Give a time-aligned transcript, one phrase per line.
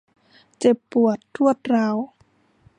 [0.59, 1.97] เจ็บปวดรวดร้าว